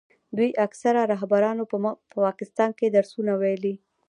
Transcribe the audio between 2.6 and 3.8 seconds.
کې درسونه ویلي.